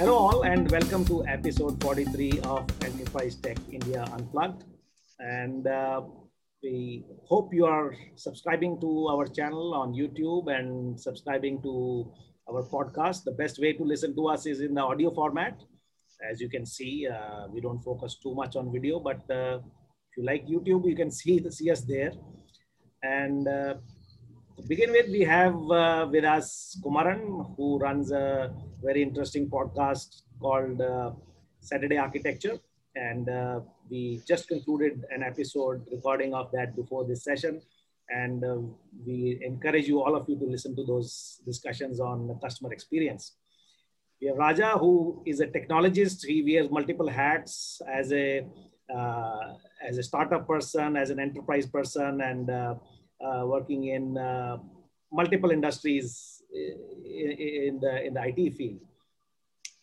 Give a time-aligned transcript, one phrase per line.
[0.00, 4.64] Hello, all, and welcome to episode 43 of Enterprise Tech India Unplugged.
[5.18, 6.00] And uh,
[6.62, 12.10] we hope you are subscribing to our channel on YouTube and subscribing to
[12.48, 13.24] our podcast.
[13.24, 15.60] The best way to listen to us is in the audio format.
[16.26, 20.16] As you can see, uh, we don't focus too much on video, but uh, if
[20.16, 22.12] you like YouTube, you can see, see us there.
[23.02, 23.74] And uh,
[24.56, 28.50] to begin with, we have uh, with us Kumaran, who runs a
[28.82, 31.12] very interesting podcast called uh,
[31.60, 32.58] Saturday Architecture.
[32.96, 37.60] And uh, we just concluded an episode recording of that before this session.
[38.08, 38.56] And uh,
[39.06, 43.36] we encourage you, all of you, to listen to those discussions on the customer experience.
[44.20, 46.26] We have Raja, who is a technologist.
[46.26, 48.44] He wears multiple hats as a
[48.94, 49.54] uh,
[49.86, 52.74] as a startup person, as an enterprise person, and uh,
[53.24, 54.14] uh, working in
[55.12, 58.80] multiple industries in, the in the IT field.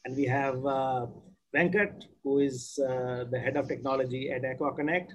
[0.06, 1.08] And we have uh,
[1.56, 5.09] Venkat, who is uh, the head of technology at AquaConnect.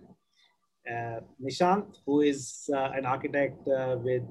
[0.91, 4.25] Uh, Nishant, who is uh, an architect with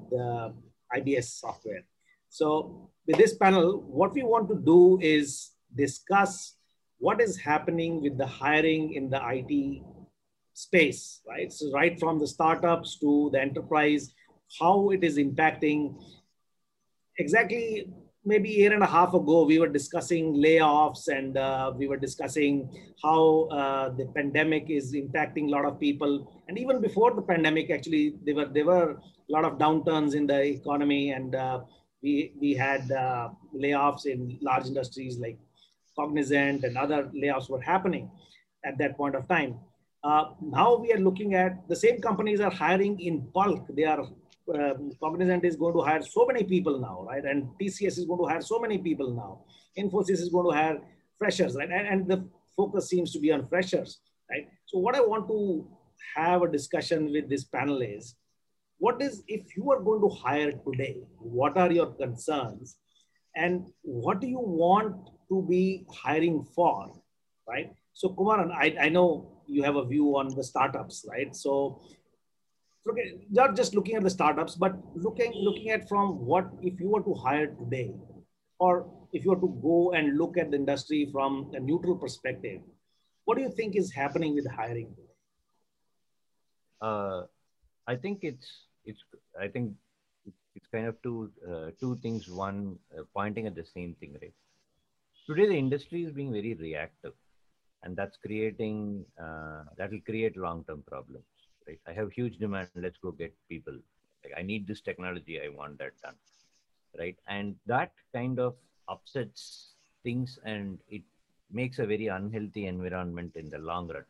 [0.94, 1.82] IBS software.
[2.28, 6.56] So with this panel, what we want to do is discuss
[6.98, 9.82] what is happening with the hiring in the IT
[10.54, 11.52] space, right?
[11.52, 14.12] So right from the startups to the enterprise,
[14.60, 15.96] how it is impacting.
[17.18, 17.86] Exactly,
[18.24, 21.96] maybe a year and a half ago, we were discussing layoffs and uh, we were
[21.96, 22.70] discussing
[23.02, 26.42] how uh, the pandemic is impacting a lot of people.
[26.48, 30.26] And even before the pandemic, actually, there were there were a lot of downturns in
[30.26, 31.60] the economy, and uh,
[32.02, 35.38] we we had uh, layoffs in large industries like
[35.98, 38.10] Cognizant and other layoffs were happening
[38.64, 39.58] at that point of time.
[40.02, 43.66] Uh, now we are looking at the same companies are hiring in bulk.
[43.76, 44.08] They are
[44.54, 47.24] um, Cognizant is going to hire so many people now, right?
[47.24, 49.40] And TCS is going to hire so many people now.
[49.78, 50.78] Infosys is going to hire
[51.18, 51.70] freshers, right?
[51.70, 54.00] And, and the focus seems to be on freshers,
[54.30, 54.48] right?
[54.66, 55.66] So what I want to
[56.16, 58.16] have a discussion with this panel is,
[58.78, 61.02] what is if you are going to hire today?
[61.18, 62.76] What are your concerns,
[63.36, 66.92] and what do you want to be hiring for,
[67.48, 67.72] right?
[67.92, 71.34] So Kumaran, I, I know you have a view on the startups, right?
[71.34, 71.80] So
[72.88, 76.88] okay, not just looking at the startups, but looking looking at from what if you
[76.88, 77.94] were to hire today,
[78.58, 82.60] or if you were to go and look at the industry from a neutral perspective,
[83.24, 84.94] what do you think is happening with hiring?
[86.80, 87.22] Uh,
[87.86, 89.02] I think it's it's
[89.40, 89.74] I think
[90.54, 92.28] it's kind of two uh, two things.
[92.28, 94.34] One uh, pointing at the same thing, right?
[95.26, 97.12] Today the industry is being very reactive
[97.84, 101.24] and that's creating uh, that will create long-term problems
[101.66, 101.80] right?
[101.86, 102.68] I have huge demand.
[102.74, 103.74] Let's go get people.
[104.24, 105.40] Like i need this technology.
[105.40, 106.14] I want that done
[106.98, 107.16] right?
[107.28, 108.54] And that kind of
[108.88, 109.74] upsets
[110.04, 111.02] things and it
[111.52, 114.04] makes a very unhealthy environment in the long run.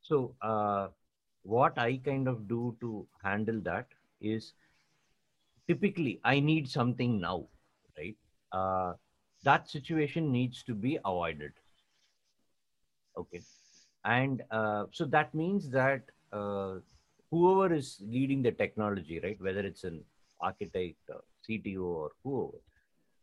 [0.00, 0.88] So uh,
[1.42, 3.88] what i kind of do to handle that
[4.20, 4.54] is
[5.68, 7.46] typically i need something now
[7.98, 8.16] right?
[8.52, 8.94] Uh,
[9.44, 11.52] that situation needs to be avoided.
[13.16, 13.40] Okay.
[14.06, 16.02] And uh, so that means that
[16.32, 16.74] uh,
[17.30, 20.02] whoever is leading the technology, right, whether it's an
[20.40, 22.58] architect, or CTO, or whoever,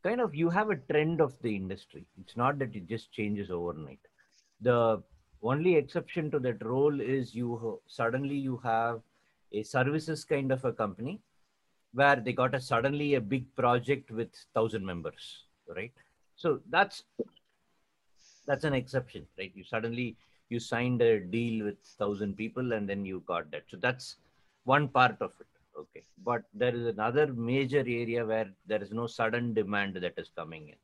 [0.03, 2.05] kind of you have a trend of the industry.
[2.19, 3.99] It's not that it just changes overnight.
[4.59, 5.01] The
[5.41, 8.99] only exception to that role is you suddenly you have
[9.53, 11.21] a services kind of a company
[11.93, 15.93] where they got a suddenly a big project with thousand members, right?
[16.35, 17.03] So that's
[18.45, 19.51] that's an exception, right?
[19.55, 20.17] You suddenly
[20.53, 23.63] you signed a deal with thousand people and then you got that.
[23.71, 24.17] So that's
[24.63, 25.47] one part of it.
[25.83, 26.03] Okay.
[26.23, 30.69] But there is another major area where there is no sudden demand that is coming
[30.69, 30.75] in.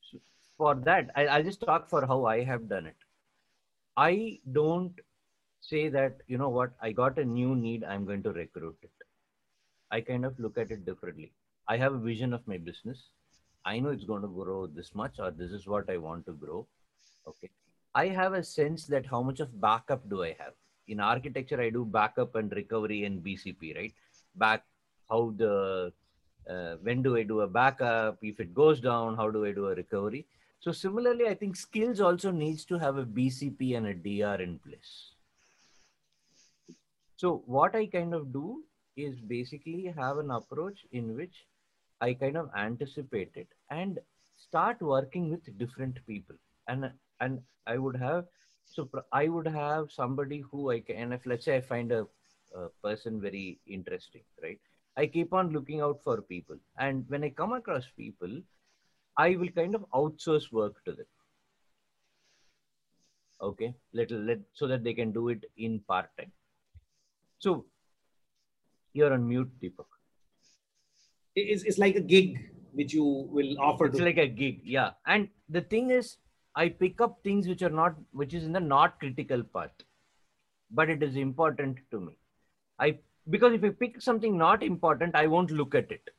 [0.00, 0.18] So
[0.56, 2.96] for that, I, I'll just talk for how I have done it.
[3.96, 4.92] I don't
[5.60, 8.90] say that, you know what, I got a new need, I'm going to recruit it.
[9.90, 11.32] I kind of look at it differently.
[11.66, 13.08] I have a vision of my business.
[13.64, 16.32] I know it's going to grow this much, or this is what I want to
[16.32, 16.66] grow.
[17.26, 17.50] Okay.
[17.94, 20.54] I have a sense that how much of backup do I have?
[20.86, 23.92] In architecture, I do backup and recovery and BCP, right?
[24.36, 24.64] Back
[25.08, 25.92] how the
[26.48, 28.18] uh, when do I do a backup?
[28.22, 30.26] If it goes down, how do I do a recovery?
[30.60, 34.58] So similarly, I think skills also needs to have a BCP and a DR in
[34.58, 35.12] place.
[37.16, 38.64] So what I kind of do
[38.96, 41.46] is basically have an approach in which
[42.00, 43.98] I kind of anticipate it and
[44.36, 46.36] start working with different people.
[46.66, 48.26] And and I would have
[48.70, 52.06] so I would have somebody who I can if let's say I find a,
[52.54, 54.60] a person very interesting, right?
[54.96, 56.56] I keep on looking out for people.
[56.78, 58.40] And when I come across people,
[59.16, 61.06] I will kind of outsource work to them.
[63.40, 66.32] Okay, little let so that they can do it in part time.
[67.38, 67.66] So
[68.92, 69.86] you're on mute, Deepak.
[71.36, 73.86] It's, it's like a gig which you will offer.
[73.86, 74.90] It's to like a gig, yeah.
[75.06, 76.16] And the thing is,
[76.58, 79.84] I pick up things which are not, which is in the not critical part,
[80.70, 82.14] but it is important to me.
[82.80, 82.98] I
[83.30, 86.10] because if I pick something not important, I won't look at it.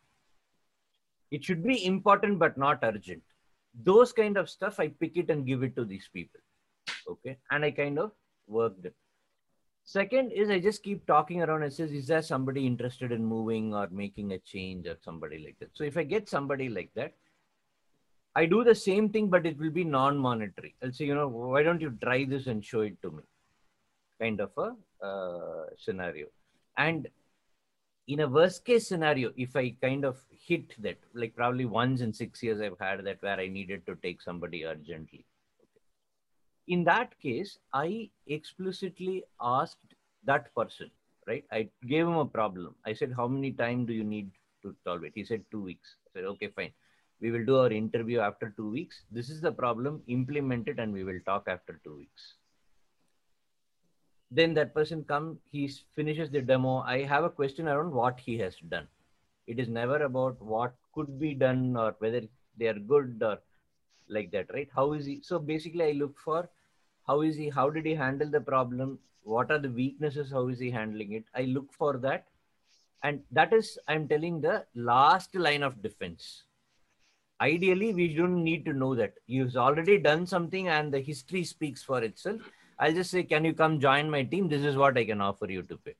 [1.31, 3.23] It should be important but not urgent.
[3.83, 6.39] Those kind of stuff, I pick it and give it to these people.
[7.07, 8.11] Okay, and I kind of
[8.47, 8.93] work them.
[9.83, 13.73] Second is I just keep talking around and says, is there somebody interested in moving
[13.73, 15.71] or making a change or somebody like that?
[15.73, 17.15] So if I get somebody like that,
[18.39, 20.73] I do the same thing, but it will be non-monetary.
[20.81, 23.23] I'll say, you know, why don't you try this and show it to me?
[24.21, 26.27] Kind of a uh, scenario.
[26.77, 27.09] And
[28.07, 32.13] in a worst case scenario, if I kind of hit that, like probably once in
[32.13, 35.25] six years, I've had that where I needed to take somebody urgently.
[36.67, 40.89] In that case, I explicitly asked that person,
[41.27, 41.43] right?
[41.51, 42.75] I gave him a problem.
[42.85, 44.31] I said, How many time do you need
[44.61, 45.11] to solve it?
[45.13, 45.97] He said, Two weeks.
[46.07, 46.71] I said, Okay, fine
[47.21, 49.01] we will do our interview after two weeks.
[49.11, 52.35] This is the problem, implement it, and we will talk after two weeks.
[54.31, 56.79] Then that person come, he finishes the demo.
[56.79, 58.87] I have a question around what he has done.
[59.47, 62.21] It is never about what could be done or whether
[62.57, 63.39] they are good or
[64.07, 64.69] like that, right?
[64.73, 65.21] How is he?
[65.23, 66.49] So basically, I look for
[67.07, 67.49] how is he?
[67.49, 68.99] How did he handle the problem?
[69.23, 70.31] What are the weaknesses?
[70.31, 71.23] How is he handling it?
[71.35, 72.27] I look for that,
[73.03, 76.43] and that is I'm telling the last line of defense
[77.41, 79.13] ideally we don't need to know that.
[79.27, 82.41] You've already done something and the history speaks for itself.
[82.77, 84.47] I'll just say can you come join my team?
[84.47, 85.95] This is what i can offer you to pay.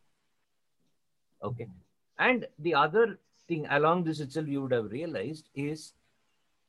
[1.44, 1.68] Okay.
[2.18, 5.94] And the other thing along this itself you would have realized is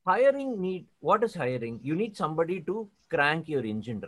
[0.05, 1.79] hiring need what is hiring?
[1.83, 4.01] You need somebody to crank your engine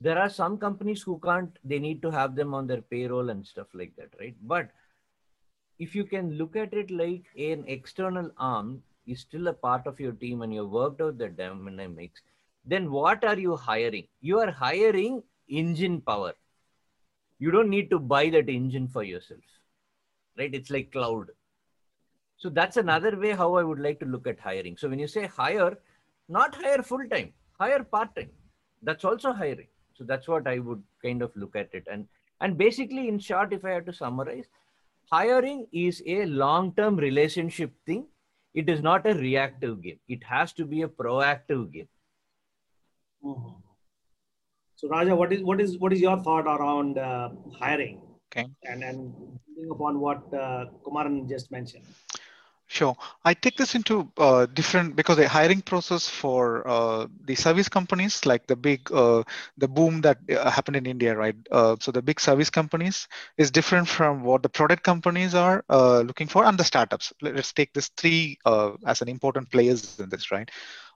[0.00, 3.46] there are some companies who can't they need to have them on their payroll and
[3.46, 4.34] stuff like that right?
[4.42, 4.70] But
[5.80, 9.98] if you can look at it like an external arm is still a part of
[9.98, 12.20] your team and you've worked out the dynamics,
[12.66, 14.06] then what are you hiring?
[14.20, 16.34] You are hiring engine power.
[17.38, 19.40] You don't need to buy that engine for yourself,
[20.38, 20.54] right?
[20.54, 21.28] It's like cloud.
[22.36, 24.76] So that's another way how I would like to look at hiring.
[24.76, 25.78] So when you say hire,
[26.28, 28.30] not hire full time, hire part time.
[28.82, 29.68] That's also hiring.
[29.96, 31.86] So that's what I would kind of look at it.
[31.90, 32.06] And
[32.42, 34.46] and basically, in short, if I had to summarize,
[35.10, 38.06] hiring is a long term relationship thing.
[38.54, 40.00] It is not a reactive game.
[40.08, 41.88] It has to be a proactive game.
[43.24, 43.50] Mm-hmm.
[44.76, 48.00] So Raja, what is what is what is your thought around uh, hiring?
[48.32, 48.48] Okay.
[48.64, 49.12] And and
[49.46, 51.84] depending upon what uh, Kumaran just mentioned.
[52.72, 52.96] Sure.
[53.24, 58.24] I take this into uh, different because the hiring process for uh, the service companies,
[58.24, 59.24] like the big, uh,
[59.58, 61.34] the boom that uh, happened in India, right?
[61.50, 66.00] Uh, so the big service companies is different from what the product companies are uh,
[66.02, 67.12] looking for, and the startups.
[67.20, 68.38] Let's take this three
[68.86, 70.48] as an important players in this, right?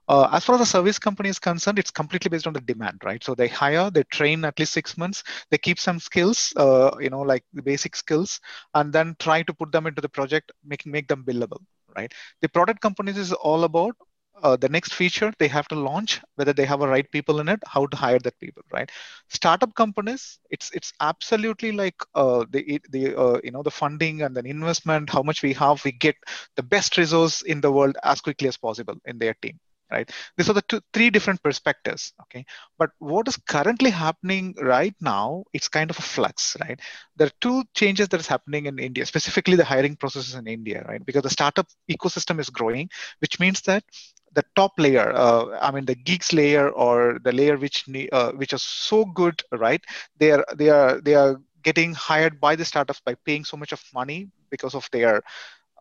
[0.07, 3.01] Uh, as far as the service company is concerned, it's completely based on the demand,
[3.03, 3.23] right?
[3.23, 7.09] So they hire, they train at least six months, they keep some skills, uh, you
[7.09, 8.39] know, like the basic skills,
[8.73, 11.61] and then try to put them into the project, making make them billable,
[11.95, 12.13] right?
[12.41, 13.95] The product companies is all about
[14.43, 17.47] uh, the next feature they have to launch, whether they have a right people in
[17.47, 18.91] it, how to hire that people, right?
[19.29, 24.35] Startup companies, it's it's absolutely like uh, the the uh, you know the funding and
[24.35, 26.15] the investment, how much we have, we get
[26.55, 29.59] the best resource in the world as quickly as possible in their team,
[29.91, 30.09] right?
[30.37, 32.45] These are the two three different perspectives okay?
[32.77, 36.79] But what is currently happening right now it's kind of a flux right?
[37.15, 40.83] There are two changes that is happening in india specifically the hiring processes in india
[40.87, 41.05] right?
[41.05, 42.89] Because the startup ecosystem is growing
[43.19, 43.83] which means that
[44.33, 48.53] the top layer uh, i mean the geeks layer or the layer which uh, which
[48.53, 49.83] is so good right?
[50.19, 53.71] They are they are they are getting hired by the startups by paying so much
[53.71, 55.21] of money because of their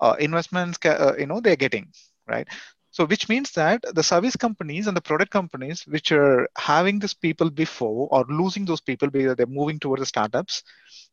[0.01, 1.89] uh, investments uh, you know they're getting
[2.29, 2.49] right
[2.95, 7.13] so which means that the service companies and the product companies which are having these
[7.13, 10.63] people before or losing those people because they're moving towards the startups,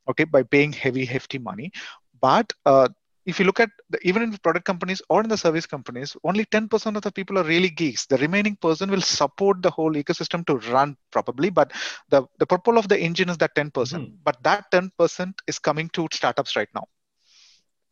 [0.07, 1.71] okay, by paying heavy, hefty money.
[2.21, 2.89] But uh,
[3.25, 6.15] if you look at the, even in the product companies or in the service companies,
[6.23, 8.05] only 10% of the people are really geeks.
[8.05, 11.71] The remaining person will support the whole ecosystem to run probably, but
[12.09, 13.71] the, the purpose of the engine is that 10%.
[13.71, 14.17] Mm-hmm.
[14.23, 16.85] But that 10% is coming to startups right now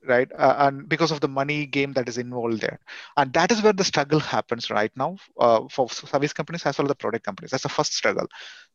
[0.07, 0.29] right?
[0.37, 2.79] Uh, and because of the money game that is involved there.
[3.17, 6.85] And that is where the struggle happens right now uh, for service companies as well
[6.85, 7.51] as the product companies.
[7.51, 8.27] That's the first struggle.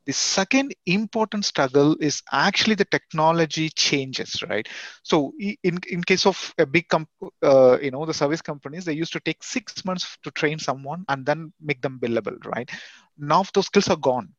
[0.07, 4.67] The second important struggle is actually the technology changes right?
[5.03, 7.09] So in, in case of a big comp,
[7.43, 10.97] uh, you know the service companies they used to take six months to train someone
[11.03, 12.69] and then make them billable right?
[13.17, 14.35] Now those skills are gone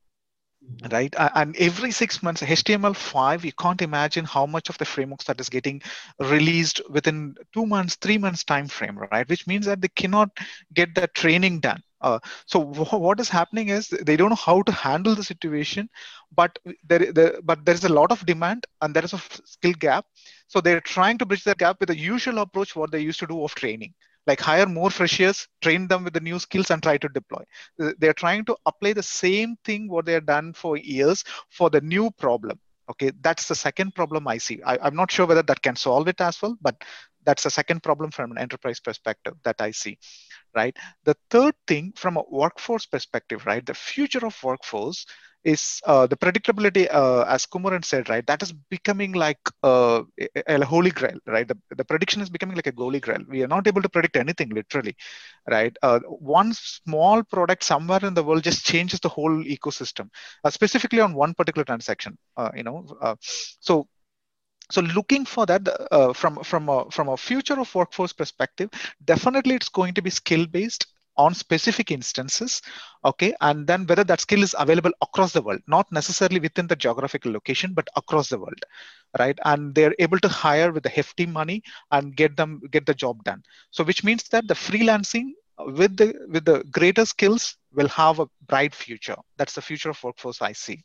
[0.91, 1.13] right?
[1.17, 5.49] And every six months html5 you can't imagine how much of the frameworks that is
[5.49, 5.81] getting
[6.19, 9.27] released within two months three months time frame right?
[9.29, 10.29] Which means that they cannot
[10.73, 11.81] get that training done.
[12.01, 15.89] Uh, so what is happening is they don't know how to handle the situation
[16.35, 16.57] but
[16.87, 20.05] there, there but there is a lot of demand and there is a skill gap.
[20.47, 23.27] So they're trying to bridge that gap with the usual approach what they used to
[23.27, 23.93] do of training
[24.27, 27.43] like hire more freshers train them with the new skills and try to deploy.
[27.81, 31.69] Uh, They're trying to apply the same thing what they have done for years for
[31.69, 32.59] the new problem.
[32.89, 34.61] Okay that's the second problem i see.
[34.63, 36.75] I, i'm not sure whether that can solve it as well but
[37.25, 39.97] that's the second problem from an enterprise perspective that i see
[40.55, 45.05] right the third thing from a workforce perspective right the future of workforce
[45.45, 48.25] is uh, the predictability, uh, as Kumaran said, right?
[48.25, 50.01] That is becoming like uh,
[50.47, 51.47] a, holy grail, right?
[51.47, 53.19] The, the prediction is becoming like a holy grail.
[53.29, 54.95] We are not able to predict anything, literally,
[55.47, 55.75] right?
[55.83, 60.09] Uh, one small product somewhere in the world just changes the whole ecosystem,
[60.43, 62.17] uh, specifically on one particular transaction.
[62.55, 63.17] You know,
[63.59, 63.87] so
[64.71, 68.69] so looking for that uh, from from a, from a future of workforce perspective
[69.05, 72.61] definitely it's going to be skill based on specific instances
[73.03, 73.33] okay?
[73.41, 77.31] And then whether that skill is available across the world not necessarily within the geographical
[77.31, 78.63] location but across the world
[79.19, 79.37] right?
[79.45, 83.23] And they're able to hire with the hefty money and get them get the job
[83.23, 83.43] done.
[83.71, 88.27] So which means that the freelancing with the with the greater skills will have a
[88.47, 89.15] bright future.
[89.37, 90.83] That's the future of workforce i see.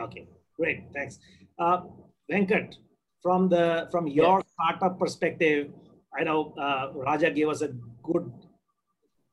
[0.00, 0.26] Okay
[0.56, 1.18] great thanks.
[1.58, 1.82] Uh,
[2.30, 2.76] venkat
[3.22, 4.52] from the from your yes.
[4.52, 5.70] startup perspective
[6.18, 7.70] i know uh, raja gave us a
[8.02, 8.30] good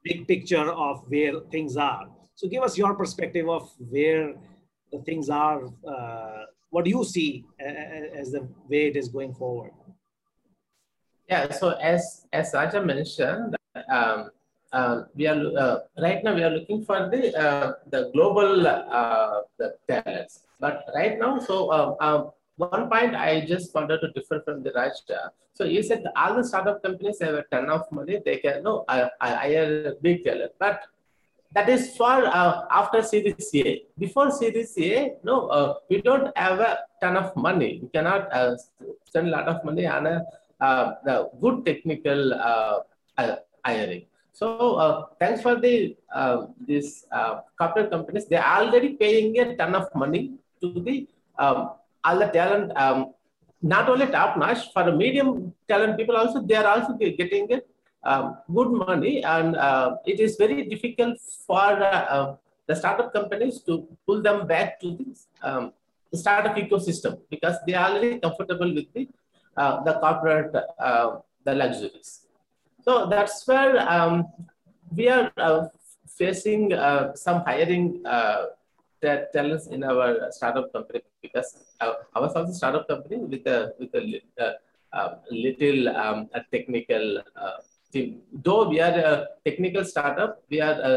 [0.04, 2.08] big picture of where things are.
[2.36, 4.34] So give us your perspective of where
[4.92, 5.66] the things are.
[5.88, 9.72] Uh, what do you see as the way it is going forward?
[11.30, 11.52] Yeah.
[11.52, 13.56] So as as Raja mentioned,
[13.90, 14.30] um,
[14.74, 19.42] uh, we are uh, right now we are looking for the uh, the global uh,
[19.58, 20.44] the talents.
[20.60, 24.72] But right now, so um, um, one point I just wanted to differ from the
[24.72, 25.32] Raja.
[25.54, 28.20] So you said all the startup companies have a ton of money.
[28.24, 30.84] They can no, hire a big talent, but
[31.54, 33.84] that is for uh, after Series A.
[33.98, 37.80] Before Series A, no, uh, we don't have a ton of money.
[37.82, 38.58] We cannot uh,
[39.06, 40.26] spend a lot of money on a
[40.60, 42.80] uh, good technical uh,
[43.18, 44.06] uh, hiring.
[44.32, 45.96] So uh, thanks for the
[46.66, 47.06] these
[47.60, 48.26] corporate companies.
[48.26, 51.08] They are already paying a ton of money to the
[51.38, 51.72] um,
[52.04, 53.14] all the talent, um,
[53.62, 57.62] not only top notch, for the medium talent people also, they are also getting
[58.04, 59.24] um, good money.
[59.24, 62.36] And uh, it is very difficult for uh, uh,
[62.68, 65.74] the startup companies to pull them back to the um,
[66.14, 69.08] startup ecosystem because they are already comfortable with the,
[69.58, 72.28] uh, the corporate, uh, the luxuries.
[72.82, 74.28] So that's where um,
[74.94, 75.68] we are uh,
[76.18, 76.72] facing
[77.16, 78.04] some hiring
[79.34, 81.50] talents in our startup company because
[81.82, 84.04] our also startup company with a with a
[84.40, 84.54] uh,
[84.94, 87.58] uh, little um, a technical uh,
[87.92, 88.22] team.
[88.32, 90.94] Though we are a technical startup, we are a,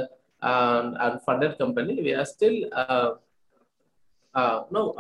[0.47, 2.03] um, a funded company.
[2.03, 3.15] We are still uh,
[4.35, 4.95] uh, no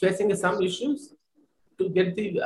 [0.00, 1.14] facing some issues
[1.78, 2.40] to get the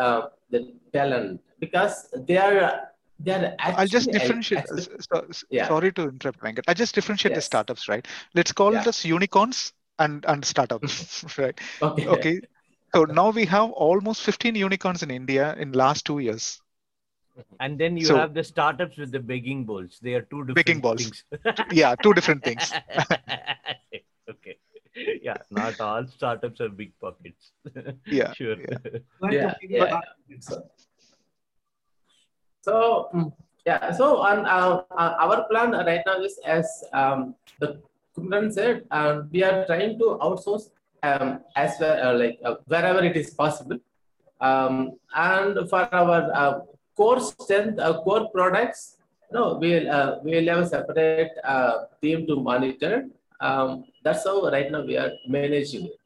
[0.50, 2.90] the talent because they are
[3.58, 4.66] I'll just differentiate.
[4.68, 5.68] So, yeah.
[5.68, 6.64] Sorry to interrupt, Venkat.
[6.68, 7.38] I just differentiate yes.
[7.38, 8.06] the startups, right?
[8.34, 8.82] Let's call yeah.
[8.82, 11.58] this unicorns and and startups, right?
[11.82, 12.06] Okay.
[12.08, 12.40] Okay.
[12.94, 16.60] So now we have almost 15 unicorns in India in last two years.
[17.60, 19.98] And then you so, have the startups with the begging bowls.
[20.02, 21.04] They are two different begging balls.
[21.04, 21.24] things.
[21.70, 22.72] yeah, two different things.
[24.30, 24.58] okay.
[25.22, 27.52] Yeah, not all startups are big pockets.
[28.06, 28.32] yeah.
[28.32, 28.56] sure.
[28.60, 28.78] Yeah.
[29.30, 29.54] yeah.
[29.62, 30.00] yeah.
[32.70, 33.32] So mm,
[33.66, 37.82] yeah, so on uh, uh, our plan right now is as um, the
[38.14, 40.70] Kumaran said, uh, we are trying to outsource
[41.02, 43.78] um, as well, uh, like uh, wherever it is possible.
[44.40, 46.60] Um, and for our uh,
[46.96, 48.98] core strength, core products,
[49.32, 49.86] no, we'll
[50.22, 51.34] we'll have a separate
[52.00, 53.08] team to monitor.
[53.40, 55.99] Um, that's how right now we are managing it.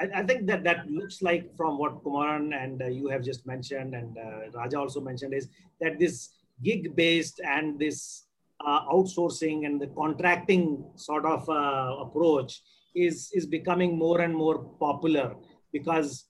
[0.00, 3.46] I, I, think that that looks like from what Kumaran and uh, you have just
[3.46, 5.48] mentioned and uh, Raja also mentioned is
[5.80, 6.30] that this
[6.62, 8.26] gig based and this
[8.64, 12.62] uh, outsourcing and the contracting sort of uh, approach
[12.94, 15.34] is is becoming more and more popular
[15.72, 16.26] because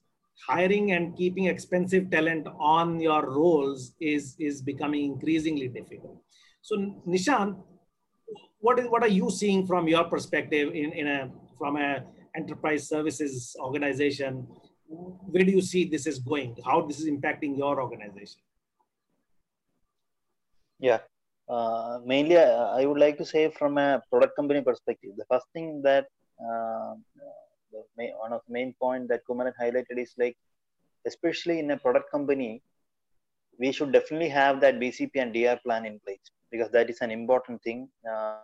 [0.47, 6.21] hiring and keeping expensive talent on your roles is, is becoming increasingly difficult.
[6.61, 6.75] So
[7.07, 7.57] Nishant,
[8.59, 12.03] what is what are you seeing from your perspective in, in a from a
[12.35, 14.47] enterprise services organization?
[14.87, 16.55] Where do you see this is going?
[16.65, 18.41] How this is impacting your organization?
[20.79, 20.99] Yeah,
[21.49, 25.45] uh, mainly I, I, would like to say from a product company perspective, the first
[25.53, 26.05] thing that
[26.39, 26.95] uh,
[27.71, 30.37] the main, one of the main point that Kumaran highlighted is like,
[31.05, 32.61] especially in a product company,
[33.59, 37.11] we should definitely have that BCP and DR plan in place because that is an
[37.11, 37.87] important thing.
[38.09, 38.37] Uh,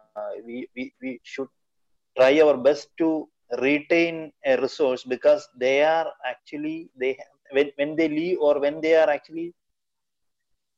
[0.46, 1.48] we, we, we should
[2.18, 3.28] try our best to
[3.60, 7.18] retain a resource because they are actually they
[7.52, 9.54] when, when they leave or when they are actually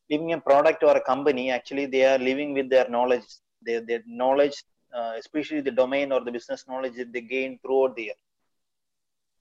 [0.09, 3.25] leaving a product or a company actually they are living with their knowledge
[3.61, 4.63] their, their knowledge
[4.95, 8.19] uh, especially the domain or the business knowledge that they gain throughout the year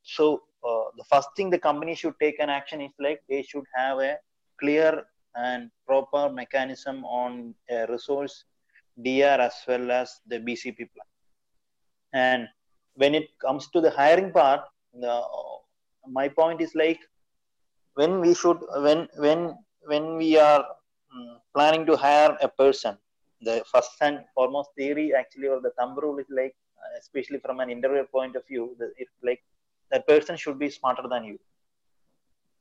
[0.03, 3.65] so uh, the first thing the company should take an action is like they should
[3.75, 4.17] have a
[4.61, 5.05] clear
[5.37, 8.45] and proper mechanism on a resource
[9.03, 11.09] DR as well as the BCP plan.
[12.13, 12.49] And
[12.97, 14.63] when it comes to the hiring part,
[14.95, 15.23] the,
[16.09, 17.01] my point is like
[17.95, 19.41] when we should when when
[19.91, 20.65] when we are
[21.15, 22.97] um, planning to hire a person,
[23.43, 26.55] the first and foremost theory actually or the thumb rule is like,
[26.99, 29.43] especially from an interview point of view, it's like
[29.91, 31.39] that person should be smarter than you.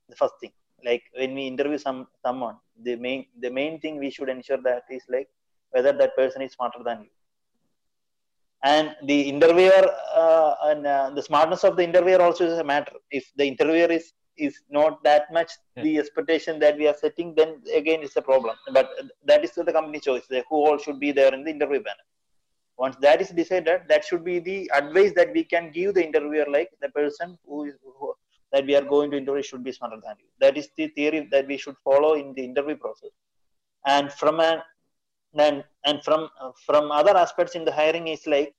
[0.10, 0.52] The first thing,
[0.84, 4.84] like when we interview some someone, the main the main thing we should ensure that
[4.90, 5.30] is like
[5.72, 7.10] whether that person is smarter than you.
[8.64, 12.94] And the interviewer uh, and uh, the smartness of the interviewer also is a matter.
[13.10, 15.84] If the interviewer is is not that much yeah.
[15.84, 18.56] the expectation that we are setting, then again it's a problem.
[18.72, 18.90] But
[19.26, 20.28] that is the company choice.
[20.30, 22.06] Who all should be there in the interview panel.
[22.78, 26.46] Once that is decided, that should be the advice that we can give the interviewer,
[26.50, 28.14] like the person who is who,
[28.52, 30.26] that we are going to interview should be smarter than you.
[30.40, 33.12] That is the theory that we should follow in the interview process.
[33.86, 34.62] And from an
[35.36, 36.30] and and from
[36.66, 38.54] from other aspects in the hiring is like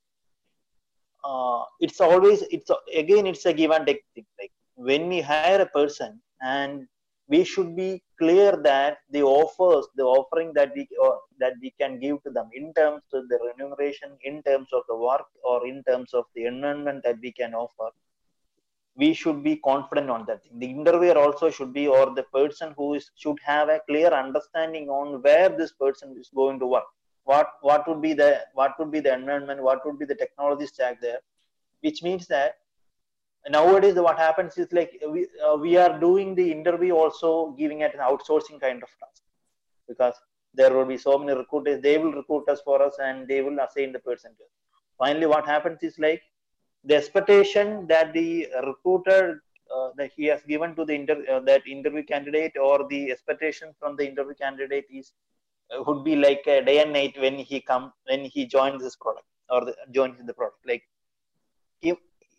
[1.25, 4.27] uh, it's always it's again it's a give and take thing.
[4.41, 6.87] Like when we hire a person and
[7.29, 11.99] we should be clear that the offers the offering that we uh, that we can
[12.01, 15.83] give to them in terms of the remuneration in terms of the work or in
[15.85, 17.91] terms of the environment that we can offer
[18.97, 20.59] we should be confident on that thing.
[20.59, 24.89] the interviewer also should be or the person who is should have a clear understanding
[24.89, 26.85] on where this person is going to work.
[27.25, 30.67] What what would be the what would be the environment what would be the technology
[30.67, 31.21] stack there?
[31.81, 32.57] Which means that
[33.49, 37.95] nowadays what happens is like we, uh, we are doing the interview also giving it
[37.95, 39.23] an outsourcing kind of task.
[39.89, 40.15] Because
[40.55, 43.59] there will be so many recruiters they will recruit us for us and they will
[43.61, 44.45] assign the person to
[44.99, 46.23] finally what happens is like
[46.85, 49.43] the expectation that the recruiter
[49.75, 53.75] uh, that he has given to the inter- uh, that interview candidate or the expectation
[53.79, 55.13] from the interview candidate is
[55.75, 58.97] uh, would be like a day and night when he come when he joins this
[58.97, 60.59] product or the, joins the product.
[60.67, 60.83] Like
[61.81, 61.97] if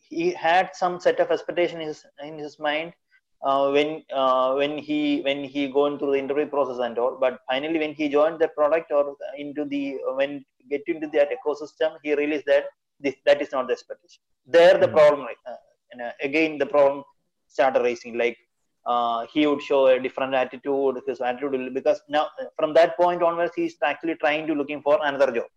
[0.10, 2.94] he had some set of expectation in his, in his mind
[3.42, 7.18] uh, when uh, when he when he going through the interview process and all.
[7.20, 11.98] But finally when he joined the product or into the when get into that ecosystem
[12.04, 12.66] he realized that
[13.04, 14.22] this that is not the expectation.
[14.46, 14.96] There the mm-hmm.
[14.96, 17.04] problem uh, uh, again the problem
[17.48, 18.38] started raising like
[18.86, 23.54] uh, he would show a different attitude his attitude because now from that point onwards
[23.56, 25.50] he's actually trying to looking for another job.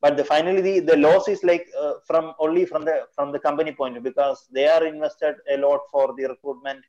[0.00, 3.40] But the finally the, the loss is like uh, from only from the from the
[3.46, 6.82] company point of view because they are invested a lot for the recruitment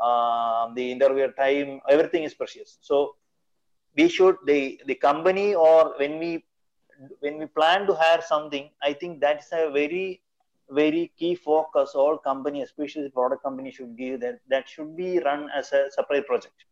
[0.00, 2.78] uh, the interview time everything is precious.
[2.80, 3.16] So
[3.96, 6.44] we should the the company or when we
[7.20, 10.20] when we plan to hire something i think that's a very
[10.70, 15.48] very key focus all company especially product company should give that that should be run
[15.54, 16.64] as a separate project.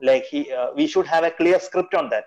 [0.00, 2.24] Like he uh, we should have a clear script on that.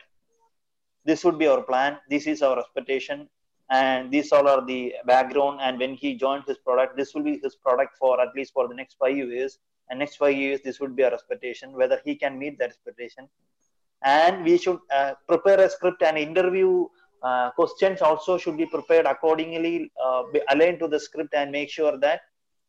[1.05, 1.97] This would be our plan.
[2.09, 3.29] This is our expectation.
[3.69, 5.59] And these all are the background.
[5.61, 8.67] And when he joined his product this will be his product for at least for
[8.67, 9.59] the next five years.
[9.89, 13.27] And next five years this would be our expectation whether he can meet that expectation
[14.03, 16.87] and we should uh, prepare a script and interview
[17.23, 21.97] uh, questions also should be prepared accordingly uh, aligned to the script and make sure
[21.97, 22.21] that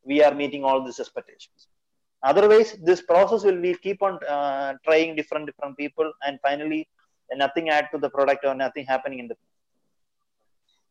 [0.05, 1.69] we are meeting all these expectations.
[2.23, 6.89] Otherwise this process will be keep on uh, trying different different people and finally
[7.37, 9.37] nothing add to the product or nothing happening in the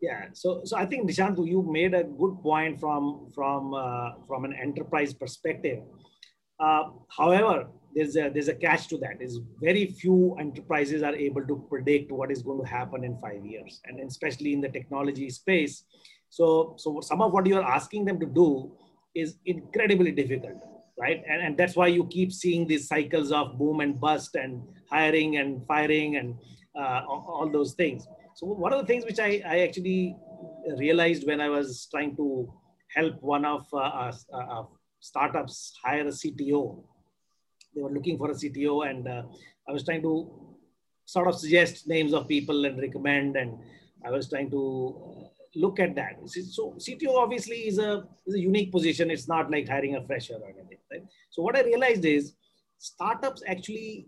[0.02, 4.46] yeah so so i think Nishant, you made a good point from from uh, from
[4.46, 5.80] an enterprise perspective.
[6.60, 6.84] Uh,
[7.16, 11.56] however there's a there's a catch to that is very few enterprises are able to
[11.70, 15.84] predict what is going to happen in five years and especially in the technology space
[16.30, 18.50] so so some of what you are asking them to do
[19.18, 20.58] is incredibly difficult,
[21.00, 21.24] right?
[21.28, 25.38] And, and that's why you keep seeing these cycles of boom and bust and hiring
[25.38, 26.36] and firing and
[26.78, 28.08] uh, all those things.
[28.36, 30.16] So one of the things which I, I actually
[30.78, 32.54] realized when I was trying to
[32.96, 34.64] help one of uh, uh, uh
[35.00, 36.84] startups hire a CTO,
[37.78, 39.22] they were looking for a CTO and uh,
[39.70, 40.30] I was trying to
[41.06, 43.58] sort of suggest names of people and recommend and
[44.04, 46.18] I was trying to look at that.
[46.28, 49.12] So CTO obviously is a, is a unique position.
[49.12, 51.04] It's not like hiring a fresher or anything, right?
[51.30, 52.34] So what I realized is
[52.80, 54.08] startups actually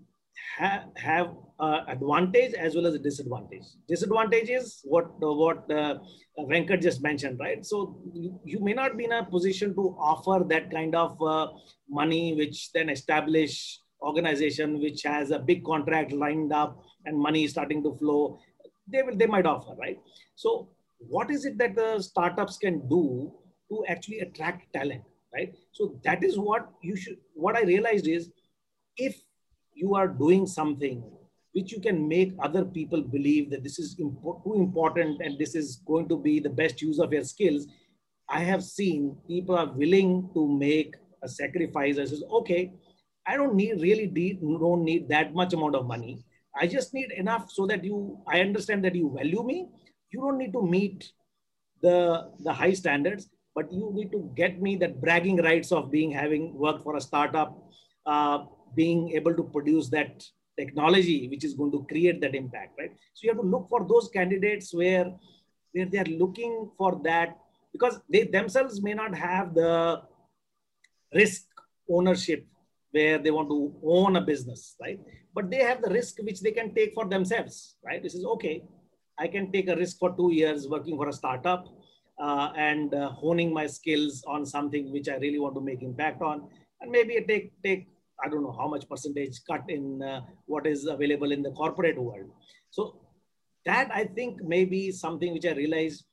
[0.58, 3.64] have, have uh, advantage as well as a disadvantage.
[3.88, 5.96] Disadvantage is what uh, what uh,
[6.38, 7.66] Venkat just mentioned, right?
[7.66, 11.48] So you, you, may not be in a position to offer that kind of uh,
[11.90, 17.84] money, which then establish organization which has a big contract lined up and money starting
[17.84, 18.40] to flow.
[18.88, 20.00] They will they might offer, right?
[20.36, 23.34] So what is it that the startups can do
[23.70, 25.54] to actually attract talent, right?
[25.72, 27.18] So that is what you should.
[27.34, 28.30] What I realized is
[28.98, 29.22] if
[29.82, 31.04] you are doing something
[31.54, 35.56] which you can make other people believe that this is impo- too important and this
[35.56, 37.66] is going to be the best use of your skills.
[38.30, 42.72] I have seen people are willing to make a sacrifice i says okay
[43.28, 46.24] i don't need really need, don't need that much amount of money.
[46.60, 49.68] I just need enough so that you i understand that you value me.
[50.12, 51.12] You don't need to meet
[51.82, 51.98] the
[52.40, 56.54] the high standards but you need to get me that bragging rights of being having
[56.54, 57.58] worked for a startup
[58.06, 58.40] uh,
[58.76, 60.24] being able to produce that
[60.58, 62.92] technology which is going to create that impact right?
[63.14, 65.12] So you have to look for those candidates where
[65.72, 67.38] where they are looking for that
[67.72, 70.02] because they themselves may not have the
[71.14, 71.46] risk
[71.90, 72.46] ownership
[72.92, 75.00] where they want to own a business right?
[75.34, 78.02] But they have the risk which they can take for themselves right?
[78.02, 78.64] This is okay
[79.20, 81.68] i can take a risk for two years working for a startup
[82.26, 86.22] uh, and uh, honing my skills on something which i really want to make impact
[86.22, 86.48] on
[86.82, 87.88] and maybe take take
[88.24, 92.02] I don't know how much percentage cut in uh, what is available in the corporate
[92.02, 92.30] world.
[92.70, 93.00] So
[93.66, 96.04] that I think may be something which I realize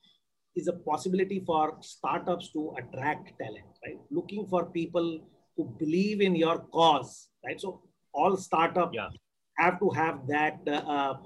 [0.55, 3.99] is a possibility for startups to attract talent, right?
[4.09, 5.21] Looking for people
[5.55, 7.59] who believe in your cause, right?
[7.59, 7.81] So
[8.13, 9.09] all startups yeah.
[9.57, 11.17] have to have that uh, uh,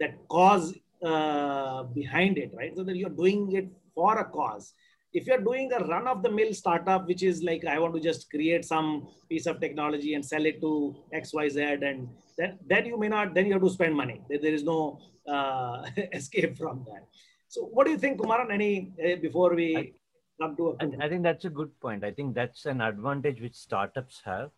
[0.00, 2.72] that cause uh, behind it, right?
[2.76, 4.72] So that you're doing it for a cause
[5.12, 8.00] if you're doing a run of the mill startup which is like i want to
[8.00, 11.56] just create some piece of technology and sell it to xyz
[11.90, 14.20] and then, then you may not then you have to spend money.
[14.28, 14.98] There is no
[15.28, 17.06] uh, escape from that.
[17.48, 18.52] So what do you think kumaran?
[18.52, 19.92] Any uh, before we I,
[20.40, 22.04] come to a I think that's a good point.
[22.04, 24.50] I think that's an advantage which startups have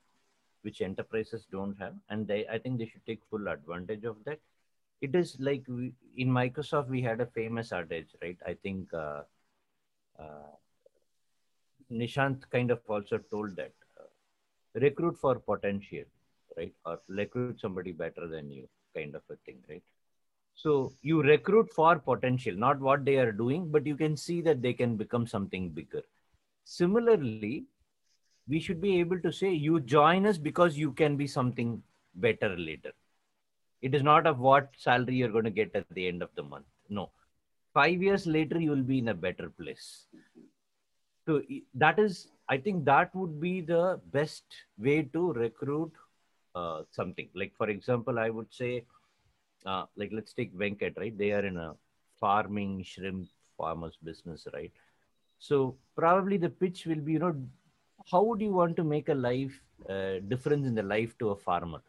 [0.62, 4.40] which enterprises don't have and they i think they should take full advantage of that.
[5.03, 8.38] It is like we, in microsoft we had a famous adage right?
[8.47, 9.23] I think uh,
[11.90, 14.05] Nishant kind of also told that uh,
[14.74, 16.05] recruit for potential,
[16.57, 16.72] right?
[16.85, 19.83] Or recruit somebody better than you, kind of a thing, right?
[20.55, 24.62] So you recruit for potential, not what they are doing, but you can see that
[24.62, 26.03] they can become something bigger.
[26.64, 27.64] Similarly,
[28.48, 31.83] we should be able to say, you join us because you can be something
[32.14, 32.92] better later.
[33.83, 36.42] It is not of what salary you're going to get at the end of the
[36.42, 36.66] month.
[36.88, 37.11] No,
[37.74, 40.06] five years later you will be in a better place.
[41.26, 41.42] So
[41.74, 44.44] that is i think that would be the best
[44.87, 45.92] way to recruit
[46.54, 47.28] uh, something.
[47.34, 48.84] Like for example i would say
[49.66, 51.16] uh, like let's take venkat right?
[51.16, 51.74] They are in a
[52.20, 54.72] farming shrimp farmers business right?
[55.38, 57.34] So probably the pitch will be you know
[58.10, 59.58] how would you want to make a life
[59.88, 61.80] uh, difference in the life to a farmer?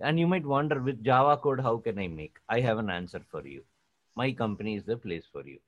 [0.00, 2.36] And you might wonder with java code how can i make?
[2.48, 3.64] I have an answer for you
[4.16, 5.58] my company is the place for you.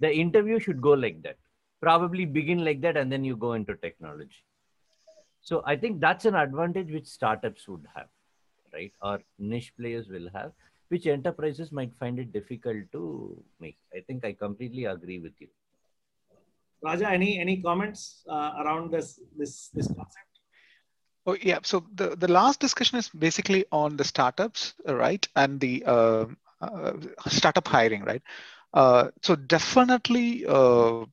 [0.00, 1.36] The interview should go like that.
[1.80, 4.44] Probably begin like that, and then you go into technology.
[5.40, 8.08] So I think that's an advantage which startups would have,
[8.72, 8.92] right?
[9.02, 10.52] Or niche players will have,
[10.88, 13.76] which enterprises might find it difficult to make.
[13.94, 15.48] I think I completely agree with you.
[16.84, 20.32] Raja, any any comments uh, around this this this concept?
[21.26, 21.58] Oh yeah.
[21.62, 26.26] So the the last discussion is basically on the startups, right, and the uh, uh,
[27.28, 28.22] startup hiring, right?
[28.74, 31.04] Uh, so definitely uh,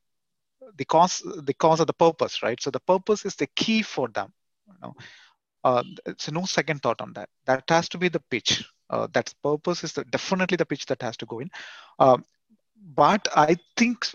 [0.78, 2.62] the cause, the cause of the purpose, right?
[2.62, 4.32] So the purpose is the key for them.
[4.68, 4.96] You know?
[5.64, 5.84] uh,
[6.18, 7.30] so no second thought on that.
[7.46, 8.64] That has to be the pitch.
[8.90, 11.50] Uh, that purpose is the, definitely the pitch that has to go in.
[12.00, 12.18] Uh,
[12.96, 14.08] but I think,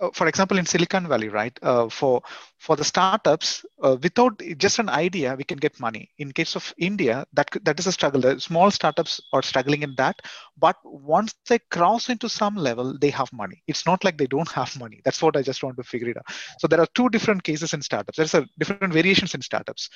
[0.00, 2.22] uh, for example, in Silicon Valley, right, uh, for
[2.58, 6.08] for the startups, uh, without just an idea, we can get money.
[6.18, 8.20] In case of India, that that is a struggle.
[8.20, 10.20] The small startups are struggling in that,
[10.58, 13.62] but once they cross into some level, they have money.
[13.66, 15.00] It's not like they don't have money.
[15.04, 16.26] That's what I just want to figure it out.
[16.58, 18.16] So there are two different cases in startups.
[18.18, 19.90] There's a different variations in startups,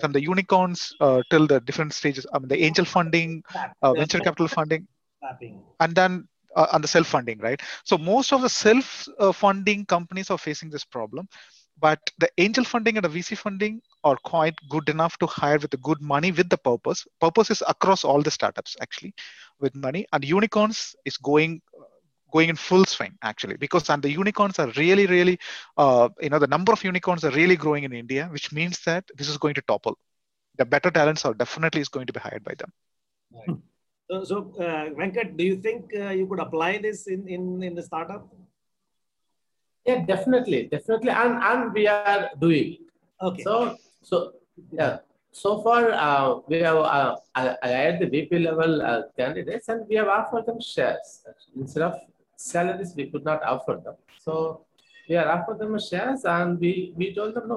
[0.00, 2.26] from the unicorns uh, till the different stages.
[2.32, 3.42] I mean, the angel funding,
[3.82, 4.86] uh, venture capital funding,
[5.80, 7.60] and then uh, on the self-funding, right?
[7.84, 11.28] So most of the self-funding companies are facing this problem,
[11.78, 15.70] but the angel funding and the VC funding are quite good enough to hire with
[15.70, 17.06] the good money with the purpose.
[17.20, 19.14] Purpose is across all the startups actually,
[19.60, 21.62] with money, and unicorns is going
[22.32, 25.38] going in full swing actually because and the unicorns are really really
[25.76, 29.04] uh, you know the number of unicorns are really growing in india which means that
[29.16, 29.98] this is going to topple
[30.56, 32.72] the better talents are definitely is going to be hired by them
[33.32, 33.50] right.
[34.10, 37.76] So, so uh, Venkat, do you think uh, you could apply this in, in, in
[37.76, 38.26] the startup?
[39.86, 42.78] Yeah, definitely, definitely, and and we are doing.
[43.22, 43.42] Okay.
[43.42, 44.32] So so
[44.72, 44.98] yeah.
[45.32, 50.08] So far, uh, we have uh, at the VP level uh, candidates, and we have
[50.08, 51.22] offered them shares
[51.56, 51.94] instead of
[52.36, 52.92] salaries.
[52.96, 53.94] We could not offer them.
[54.18, 54.66] So
[55.10, 57.56] we are offered them shares and we we told them no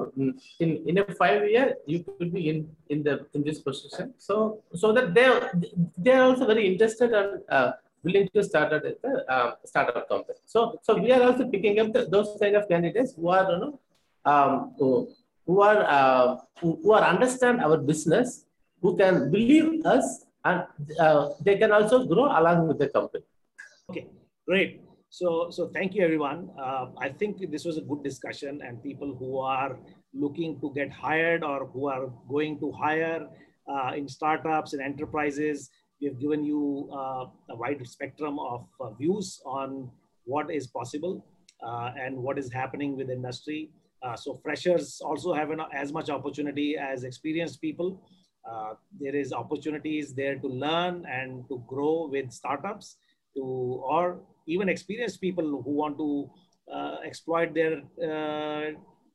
[0.62, 2.58] in in a five year you could be in
[2.92, 4.06] in the in this position.
[4.28, 4.34] So
[4.82, 5.26] so that they
[6.04, 7.70] they are also very interested and uh,
[8.06, 10.40] willing to start at the uh, startup company.
[10.54, 13.58] So so we are also picking up the, those kind of candidates who are you
[13.62, 13.72] know
[14.32, 14.88] um, who,
[15.46, 16.26] who are uh,
[16.60, 18.46] who, who are understand our business
[18.82, 20.06] who can believe us
[20.44, 20.64] and
[21.04, 23.24] uh, they can also grow along with the company.
[23.90, 24.06] Okay
[24.46, 24.80] great
[25.14, 26.50] so, so thank you everyone.
[26.60, 29.78] Uh, I think this was a good discussion and people who are
[30.12, 33.28] looking to get hired or who are going to hire
[33.68, 39.40] uh, in startups and enterprises, we've given you uh, a wide spectrum of uh, views
[39.46, 39.88] on
[40.24, 41.24] what is possible
[41.64, 43.70] uh, and what is happening with industry.
[44.02, 48.02] Uh, so freshers also have an, as much opportunity as experienced people.
[49.00, 52.96] there is opportunities there to learn and to grow with startups
[53.36, 56.30] to or even experienced people who want to
[56.72, 58.72] uh, exploit their uh,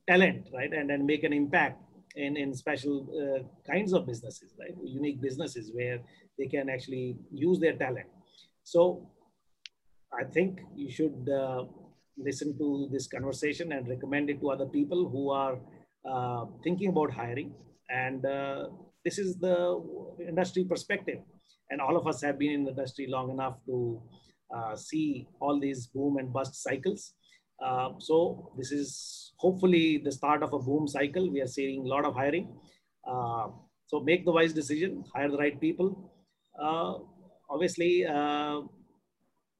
[0.08, 1.82] talent, right, and then make an impact
[2.16, 6.00] in, in special uh, kinds of businesses, right, unique businesses where
[6.38, 8.08] they can actually use their talent.
[8.64, 9.10] So
[10.14, 11.66] I think you should uh,
[12.18, 15.60] listen to this conversation and recommend it to other people who are
[16.10, 17.54] uh, thinking about hiring.
[17.90, 18.70] And uh,
[19.06, 19.82] this is the
[20.28, 21.20] industry perspective.
[21.70, 24.02] And all of us have been in the industry long enough to
[24.56, 27.14] uh, see all these boom and bust cycles.
[27.64, 31.30] Uh, so this is hopefully the start of a boom cycle.
[31.30, 32.48] We are seeing a lot of hiring.
[33.08, 33.50] Uh,
[33.88, 36.12] so make the wise decision, hire the right people.
[36.60, 36.96] Uh,
[37.50, 38.62] obviously, uh,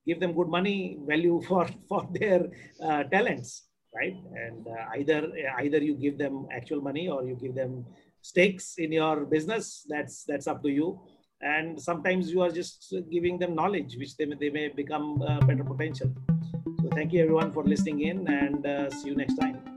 [0.08, 2.48] give them good money value for, for their
[2.84, 4.16] uh, talents, right?
[4.34, 4.68] And
[4.98, 7.86] either, either you give them actual money or you give them
[8.22, 9.86] stakes in your business.
[9.88, 11.00] That's, that's up to you
[11.42, 15.40] and sometimes you are just giving them knowledge which they may, they may become uh,
[15.42, 16.12] better potential.
[16.82, 19.69] So thank you everyone for listening in and uh, see you next time